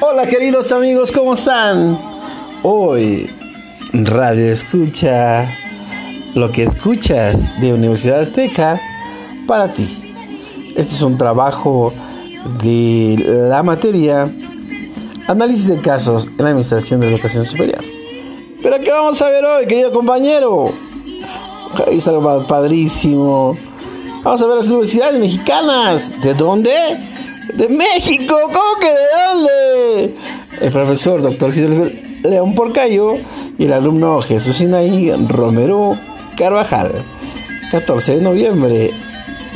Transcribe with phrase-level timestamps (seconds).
[0.00, 1.98] Hola queridos amigos, ¿cómo están?
[2.62, 3.30] Hoy
[3.92, 5.48] Radio Escucha,
[6.34, 8.80] lo que escuchas de Universidad Azteca
[9.46, 9.86] para ti.
[10.76, 11.92] Este es un trabajo
[12.62, 14.28] de la materia
[15.28, 17.82] Análisis de casos en la Administración de Educación Superior.
[18.62, 20.72] Pero ¿qué vamos a ver hoy, querido compañero?
[22.06, 23.56] Algo padrísimo.
[24.26, 26.20] Vamos a ver las universidades mexicanas.
[26.20, 26.74] ¿De dónde?
[27.54, 28.34] De México.
[28.46, 30.16] ¿Cómo que de dónde?
[30.62, 33.14] El profesor doctor Fidel León Porcayo
[33.56, 35.92] y el alumno Jesús Sinaí Romero
[36.36, 37.04] Carvajal.
[37.70, 38.90] 14 de noviembre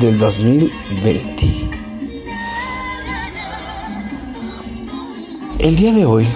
[0.00, 1.46] del 2020.
[5.60, 6.26] El día de hoy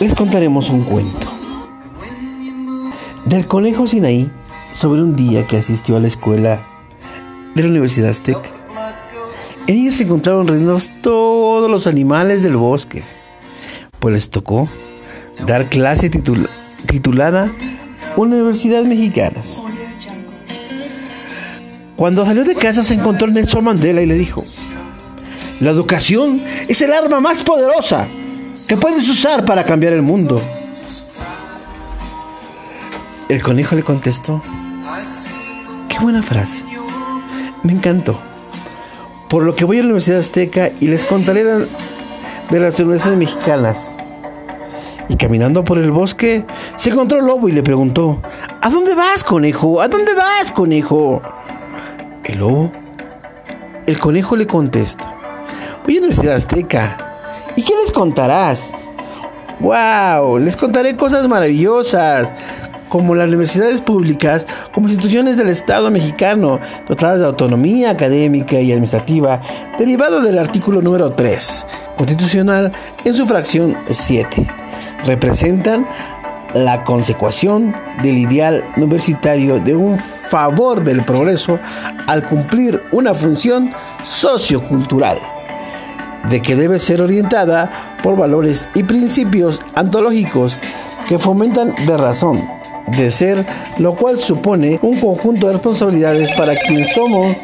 [0.00, 1.26] les contaremos un cuento
[3.26, 4.30] del conejo Sinaí
[4.74, 6.62] sobre un día que asistió a la escuela
[7.54, 8.50] de la Universidad Azteca.
[9.66, 13.02] En ella se encontraron reunidos todos los animales del bosque,
[13.98, 14.68] pues les tocó
[15.46, 17.46] dar clase titulada
[18.16, 19.62] Universidad Mexicanas.
[21.96, 24.44] Cuando salió de casa se encontró Nelson Mandela y le dijo,
[25.60, 28.06] la educación es el arma más poderosa
[28.68, 30.40] que puedes usar para cambiar el mundo.
[33.28, 34.42] El conejo le contestó,
[35.88, 36.62] qué buena frase,
[37.64, 38.16] me encantó.
[39.28, 43.90] Por lo que voy a la Universidad Azteca y les contaré de las universidades mexicanas.
[45.08, 46.44] Y caminando por el bosque,
[46.76, 48.20] se encontró el lobo y le preguntó,
[48.60, 49.82] ¿A dónde vas, conejo?
[49.82, 51.20] ¿A dónde vas, conejo?
[52.24, 52.72] El lobo,
[53.86, 55.14] el conejo le contesta,
[55.84, 56.96] Voy a Universidad Azteca.
[57.56, 58.72] ¿Y qué les contarás?
[59.60, 60.38] ¡Wow!
[60.38, 62.32] Les contaré cosas maravillosas,
[62.94, 69.40] como las universidades públicas, como instituciones del Estado mexicano, dotadas de autonomía académica y administrativa,
[69.76, 72.70] derivado del artículo número 3, constitucional,
[73.04, 74.46] en su fracción 7.
[75.06, 75.88] Representan
[76.54, 81.58] la consecución del ideal universitario de un favor del progreso
[82.06, 83.72] al cumplir una función
[84.04, 85.18] sociocultural
[86.30, 90.56] de que debe ser orientada por valores y principios antológicos
[91.08, 93.44] que fomentan de razón de ser,
[93.78, 97.36] lo cual supone un conjunto de responsabilidades para quienes somos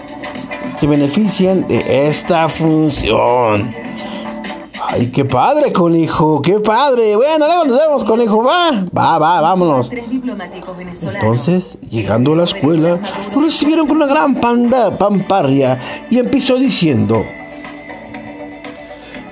[0.79, 3.75] que benefician de esta función.
[4.93, 7.15] Ay, qué padre, conejo, qué padre.
[7.15, 8.43] Bueno, luego nos vemos, conejo.
[8.43, 9.91] Va, va, va, vámonos.
[11.03, 12.99] Entonces, llegando a la escuela,
[13.33, 17.25] lo recibieron con una gran panda, pamparria y empezó diciendo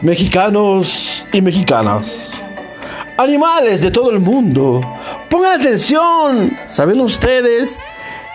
[0.00, 2.30] mexicanos y mexicanas,
[3.16, 4.80] animales de todo el mundo,
[5.30, 6.56] pongan atención.
[6.66, 7.78] ¿Saben ustedes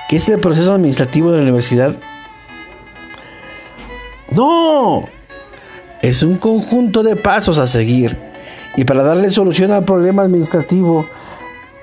[0.09, 1.96] qué es el proceso administrativo de la universidad?
[4.31, 5.04] No,
[6.02, 8.18] es un conjunto de pasos a seguir.
[8.76, 11.06] Y para darle solución al problema administrativo,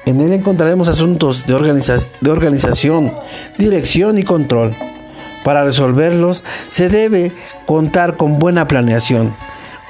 [0.07, 1.55] en él encontraremos asuntos de,
[2.21, 3.13] de organización,
[3.59, 4.75] dirección y control.
[5.45, 7.33] Para resolverlos se debe
[7.67, 9.33] contar con buena planeación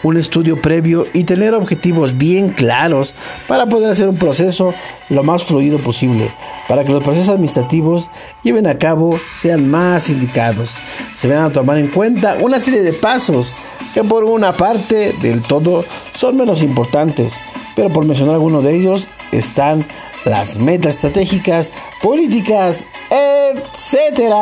[0.03, 3.15] un estudio previo y tener objetivos bien claros
[3.47, 4.75] para poder hacer un proceso
[5.09, 6.31] lo más fluido posible,
[6.69, 8.09] para que los procesos administrativos
[8.43, 10.71] lleven a cabo sean más indicados.
[11.17, 13.53] Se van a tomar en cuenta una serie de pasos
[13.95, 15.85] que por una parte del todo
[16.15, 17.35] son menos importantes,
[17.75, 19.85] pero por mencionar algunos de ellos están
[20.25, 21.71] las metas estratégicas,
[22.03, 24.35] políticas, etcétera.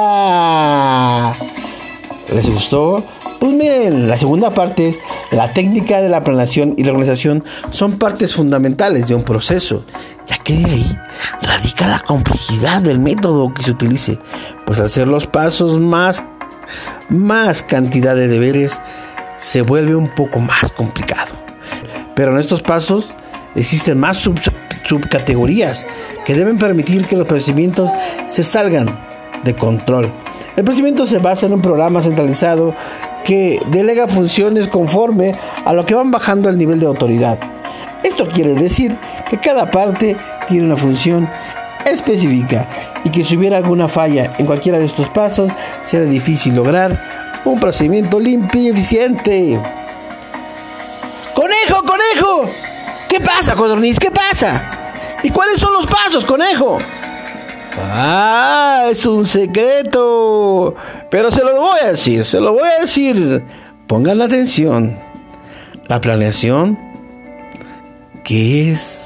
[2.34, 3.04] ¿Les gustó?
[3.38, 5.00] Pues miren, la segunda parte es
[5.30, 9.84] la técnica de la planeación y la organización son partes fundamentales de un proceso,
[10.26, 10.98] ya que de ahí
[11.42, 14.18] radica la complejidad del método que se utilice,
[14.66, 16.24] pues hacer los pasos más,
[17.08, 18.80] más cantidad de deberes
[19.38, 21.36] se vuelve un poco más complicado.
[22.16, 23.14] Pero en estos pasos
[23.54, 25.86] existen más subcategorías
[26.26, 27.88] que deben permitir que los procedimientos
[28.28, 28.98] se salgan
[29.44, 30.12] de control.
[30.56, 32.74] El procedimiento se basa en un programa centralizado
[33.24, 35.34] que delega funciones conforme
[35.64, 37.38] a lo que van bajando el nivel de autoridad.
[38.02, 38.96] Esto quiere decir
[39.28, 40.16] que cada parte
[40.48, 41.28] tiene una función
[41.84, 42.66] específica
[43.04, 45.50] y que si hubiera alguna falla en cualquiera de estos pasos
[45.82, 49.60] será difícil lograr un procedimiento limpio y eficiente.
[51.34, 52.50] ¡Conejo, conejo!
[53.08, 53.98] ¿Qué pasa, codorniz?
[53.98, 54.62] ¿Qué pasa?
[55.22, 56.78] ¿Y cuáles son los pasos, conejo?
[57.80, 60.74] Ah, es un secreto.
[61.10, 63.44] Pero se lo voy a decir, se lo voy a decir.
[63.86, 64.98] Pongan atención.
[65.86, 66.78] La planeación,
[68.24, 69.02] ¿qué es?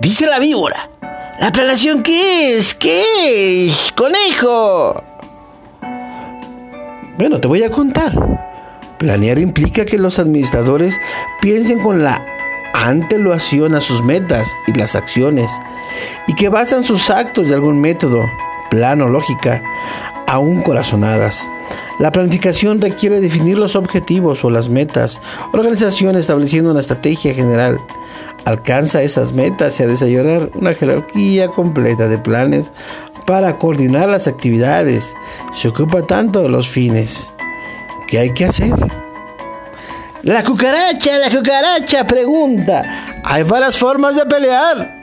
[0.00, 0.88] Dice la víbora.
[1.38, 2.74] ¿La planeación qué es?
[2.74, 3.92] ¿Qué es?
[3.92, 5.02] Conejo.
[7.18, 8.14] Bueno, te voy a contar.
[8.98, 10.98] Planear implica que los administradores
[11.42, 12.24] piensen con la
[12.72, 15.50] anteluación a sus metas y las acciones
[16.26, 18.24] y que basan sus actos de algún método,
[18.70, 19.62] plano, lógica,
[20.26, 21.46] aún corazonadas.
[21.98, 25.20] La planificación requiere definir los objetivos o las metas.
[25.52, 27.78] Organización estableciendo una estrategia general.
[28.44, 32.70] Alcanza esas metas y a desarrollar una jerarquía completa de planes
[33.26, 35.14] para coordinar las actividades.
[35.54, 37.30] Se ocupa tanto de los fines.
[38.08, 38.72] ¿Qué hay que hacer?
[40.22, 43.22] La cucaracha, la cucaracha pregunta.
[43.24, 45.02] Hay varias formas de pelear.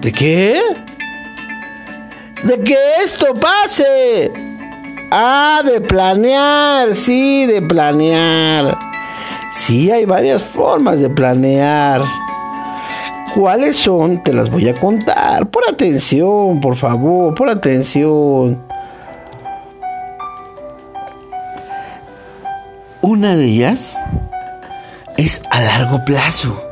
[0.00, 0.60] ¿De qué?
[2.44, 4.32] De que esto pase.
[5.10, 8.78] Ah, de planear, sí, de planear.
[9.52, 12.02] Sí, hay varias formas de planear.
[13.34, 14.22] ¿Cuáles son?
[14.22, 15.48] Te las voy a contar.
[15.50, 18.62] Por atención, por favor, por atención.
[23.02, 23.98] Una de ellas
[25.16, 26.64] es a largo plazo.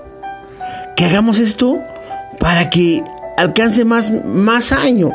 [0.97, 1.79] Que hagamos esto
[2.41, 3.03] para que
[3.37, 5.12] alcance más, más años.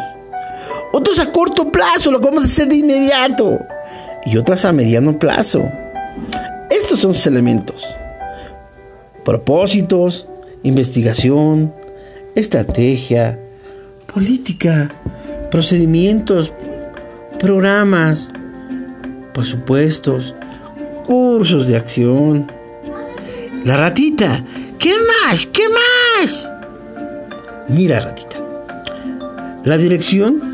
[0.95, 3.59] Otros a corto plazo, lo vamos a hacer de inmediato.
[4.27, 5.63] Y otras a mediano plazo.
[6.69, 7.83] Estos son sus elementos.
[9.25, 10.27] Propósitos,
[10.61, 11.73] investigación,
[12.35, 13.39] estrategia,
[14.05, 14.91] política,
[15.49, 16.53] procedimientos,
[17.39, 18.29] programas,
[19.33, 20.35] presupuestos,
[21.07, 22.51] cursos de acción.
[23.65, 24.43] La ratita,
[24.77, 24.93] ¿qué
[25.25, 25.47] más?
[25.47, 26.47] ¿Qué más?
[27.67, 28.37] Mira, ratita.
[29.63, 30.52] La dirección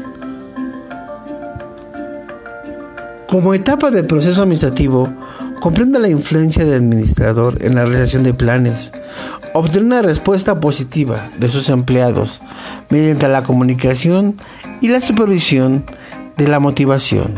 [3.30, 5.08] Como etapa del proceso administrativo,
[5.60, 8.92] comprende la influencia del administrador en la realización de planes,
[9.54, 12.42] obtener una respuesta positiva de sus empleados
[12.90, 14.36] mediante la comunicación
[14.82, 15.86] y la supervisión
[16.38, 17.36] de la motivación.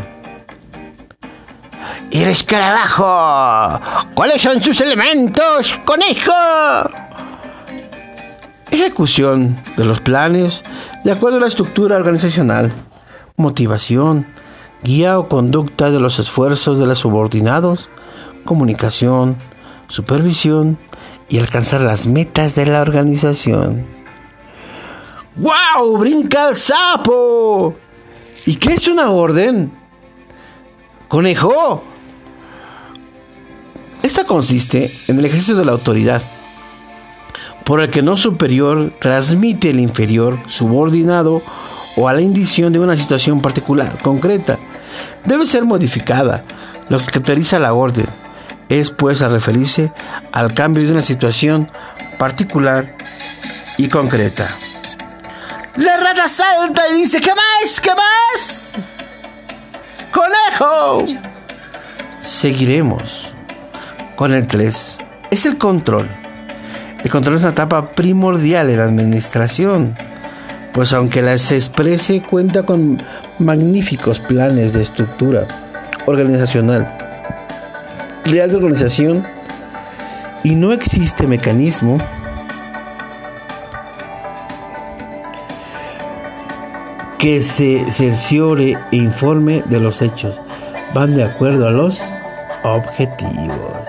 [2.10, 3.78] ¡Y escarabajo!
[4.14, 6.32] ¿Cuáles son sus elementos, conejo?
[8.70, 10.62] Ejecución de los planes
[11.04, 12.72] de acuerdo a la estructura organizacional,
[13.36, 14.26] motivación,
[14.82, 17.88] guía o conducta de los esfuerzos de los subordinados,
[18.44, 19.36] comunicación,
[19.88, 20.78] supervisión
[21.28, 23.86] y alcanzar las metas de la organización.
[25.36, 25.98] ¡Wow!
[25.98, 27.74] ¡Brinca el sapo!
[28.44, 29.72] ¿Y qué es una orden?
[31.08, 31.84] ¡Conejo!
[34.02, 36.22] Esta consiste en el ejercicio de la autoridad,
[37.64, 41.42] por el que no superior transmite el inferior subordinado
[41.96, 44.58] o a la indición de una situación particular, concreta,
[45.24, 46.42] debe ser modificada.
[46.88, 48.06] Lo que caracteriza la orden
[48.68, 49.92] es pues a referirse
[50.32, 51.70] al cambio de una situación
[52.18, 52.94] particular
[53.78, 54.48] y concreta.
[55.76, 57.80] La rata salta y dice, ¿qué más?
[57.80, 58.64] ¿Qué más?
[60.12, 61.06] ¡Conejo!
[62.20, 63.32] Seguiremos
[64.16, 64.98] con el 3.
[65.30, 66.08] Es el control.
[67.02, 69.96] El control es una etapa primordial en la administración
[70.72, 73.02] pues aunque la se exprese cuenta con
[73.38, 75.46] magníficos planes de estructura
[76.06, 76.96] organizacional,
[78.24, 79.24] real de organización,
[80.44, 81.98] y no existe mecanismo
[87.18, 90.40] que se cerciore e informe de los hechos.
[90.94, 92.00] Van de acuerdo a los
[92.64, 93.88] objetivos.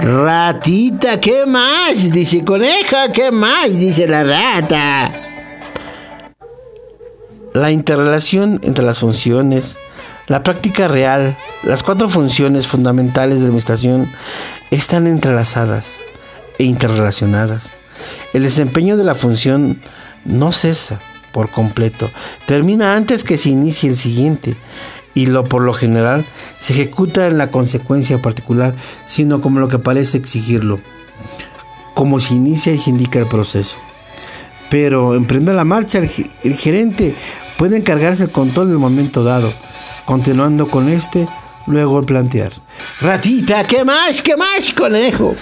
[0.00, 2.10] Ratita, ¿qué más?
[2.10, 3.78] Dice coneja, ¿qué más?
[3.78, 5.23] Dice la rata.
[7.54, 9.76] La interrelación entre las funciones,
[10.26, 14.10] la práctica real, las cuatro funciones fundamentales de la administración
[14.72, 15.86] están entrelazadas
[16.58, 17.70] e interrelacionadas.
[18.32, 19.80] El desempeño de la función
[20.24, 20.98] no cesa
[21.30, 22.10] por completo,
[22.46, 24.56] termina antes que se inicie el siguiente
[25.14, 26.24] y lo por lo general
[26.58, 28.74] se ejecuta en la consecuencia particular,
[29.06, 30.80] sino como lo que parece exigirlo,
[31.94, 33.76] como se inicia y se indica el proceso.
[34.70, 37.14] Pero emprenda la marcha el gerente
[37.56, 39.52] puede encargarse el control del momento dado,
[40.04, 41.26] continuando con este,
[41.66, 42.52] luego el plantear.
[43.00, 44.22] Ratita, ¿qué más?
[44.22, 45.34] ¿Qué más, conejo?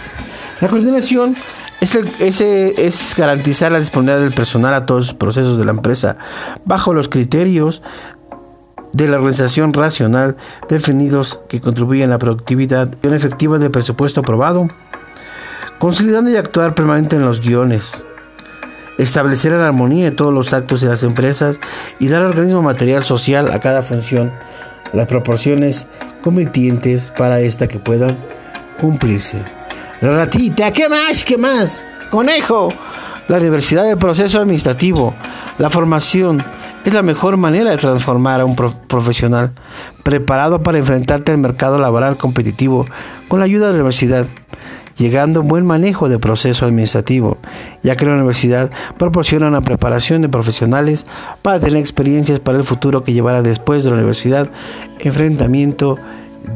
[0.61, 1.35] La coordinación
[1.81, 1.95] es,
[2.41, 6.17] es garantizar la disponibilidad del personal a todos los procesos de la empresa
[6.65, 7.83] bajo los criterios
[8.93, 10.37] de la organización racional
[10.69, 14.69] definidos que contribuyen a la productividad y una efectiva del presupuesto aprobado,
[15.79, 18.05] consolidando y actuar permanente en los guiones,
[18.99, 21.59] establecer la armonía de todos los actos de las empresas
[21.99, 24.33] y dar al organismo material social a cada función
[24.93, 25.87] las proporciones
[26.23, 28.19] convenientes para esta que puedan
[28.81, 29.43] cumplirse.
[30.01, 31.25] La ratita, ¿qué más?
[31.25, 31.85] ¿Qué más?
[32.11, 32.73] Conejo,
[33.29, 35.15] la universidad del proceso administrativo,
[35.59, 36.45] la formación,
[36.85, 39.53] es la mejor manera de transformar a un profesional
[40.03, 42.87] preparado para enfrentarte al mercado laboral competitivo
[43.29, 44.27] con la ayuda de la universidad,
[44.97, 47.39] llegando a un buen manejo de proceso administrativo,
[47.83, 51.05] ya que la universidad proporciona una preparación de profesionales
[51.43, 54.51] para tener experiencias para el futuro que llevará después de la universidad,
[54.99, 55.99] enfrentamiento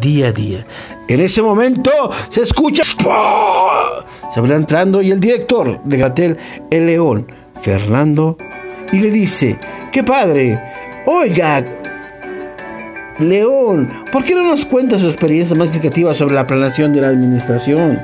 [0.01, 0.67] día a día.
[1.09, 1.91] En ese momento
[2.29, 6.37] se escucha, se va entrando y el director de Gatel,
[6.71, 7.27] el León,
[7.61, 8.37] Fernando,
[8.93, 9.59] y le dice,
[9.93, 10.61] ¡qué padre!
[11.07, 11.65] Oiga,
[13.19, 17.09] León, ¿por qué no nos cuenta su experiencia más significativa sobre la planeación de la
[17.09, 18.01] administración?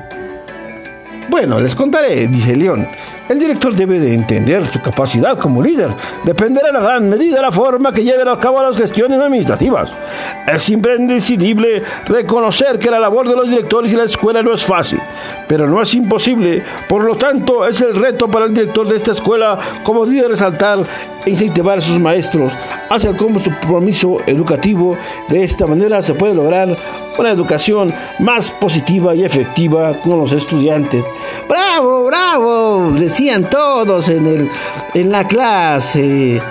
[1.29, 2.87] Bueno, les contaré, dice León.
[3.29, 5.91] El director debe de entender su capacidad como líder.
[6.25, 9.89] Dependerá en gran medida de la forma que lleven a cabo las gestiones administrativas.
[10.45, 14.99] Es imprescindible reconocer que la labor de los directores y la escuela no es fácil,
[15.47, 16.61] pero no es imposible.
[16.89, 20.79] Por lo tanto, es el reto para el director de esta escuela como líder resaltar
[21.25, 22.51] e incentivar a sus maestros
[22.89, 24.97] hacia el compromiso educativo.
[25.29, 26.75] De esta manera se puede lograr
[27.17, 31.05] una educación más positiva y efectiva con los estudiantes.
[31.47, 32.91] ¡Bravo, bravo!
[32.91, 34.49] Decían todos en, el,
[34.93, 36.41] en la clase.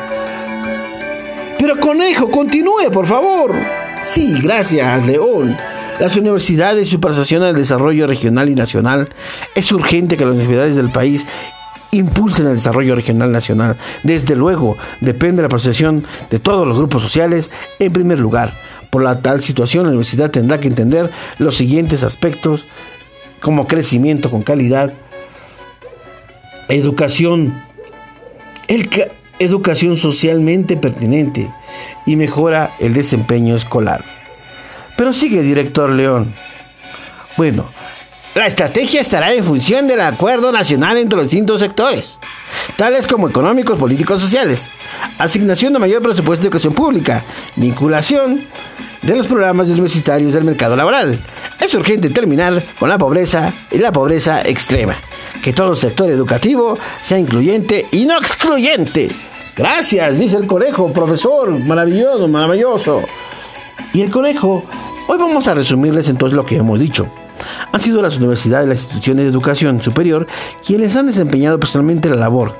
[1.58, 3.81] Pero conejo, continúe, por favor.
[4.04, 5.56] Sí, gracias, León.
[6.00, 9.08] Las universidades y su prestación al desarrollo regional y nacional.
[9.54, 11.24] Es urgente que las universidades del país
[11.92, 13.76] impulsen el desarrollo regional nacional.
[14.02, 18.54] Desde luego, depende de la prestación de todos los grupos sociales en primer lugar.
[18.90, 22.66] Por la tal situación, la universidad tendrá que entender los siguientes aspectos
[23.40, 24.92] como crecimiento con calidad,
[26.68, 27.54] educación,
[29.38, 31.48] educación socialmente pertinente
[32.06, 34.04] y mejora el desempeño escolar.
[34.96, 36.34] Pero sigue, director León.
[37.36, 37.70] Bueno,
[38.34, 42.18] la estrategia estará en función del acuerdo nacional entre los distintos sectores,
[42.76, 44.70] tales como económicos, políticos, sociales,
[45.18, 47.22] asignación de mayor presupuesto de educación pública,
[47.56, 48.40] vinculación
[49.02, 51.18] de los programas universitarios del mercado laboral.
[51.60, 54.96] Es urgente terminar con la pobreza y la pobreza extrema.
[55.42, 59.10] Que todo el sector educativo sea incluyente y no excluyente.
[59.54, 63.02] Gracias, dice el conejo, profesor, maravilloso, maravilloso.
[63.92, 64.64] Y el conejo,
[65.08, 67.06] hoy vamos a resumirles entonces lo que hemos dicho.
[67.70, 70.26] Han sido las universidades y las instituciones de educación superior
[70.66, 72.56] quienes han desempeñado personalmente la labor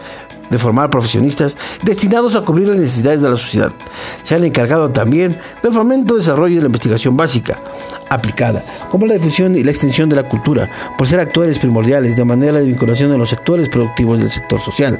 [0.50, 3.72] de formar profesionistas destinados a cubrir las necesidades de la sociedad.
[4.22, 7.56] Se han encargado también del fomento, desarrollo de la investigación básica
[8.12, 12.24] aplicada, como la difusión y la extensión de la cultura, por ser actores primordiales de
[12.24, 14.98] manera de vinculación de los sectores productivos del sector social,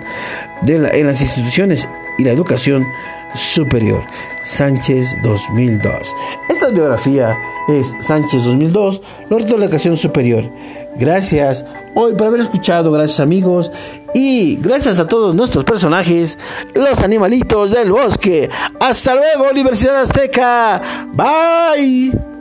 [0.63, 1.89] de en las instituciones
[2.19, 2.87] y la educación
[3.35, 4.03] superior.
[4.43, 5.95] Sánchez 2002.
[6.49, 7.39] Esta biografía
[7.69, 10.51] es Sánchez 2002, Norte de la Educación Superior.
[10.97, 11.65] Gracias
[11.95, 13.71] hoy por haber escuchado, gracias amigos
[14.15, 16.39] y gracias a todos nuestros personajes,
[16.75, 18.51] los animalitos del bosque.
[18.81, 21.09] Hasta luego, Universidad Azteca.
[21.13, 22.32] Bye.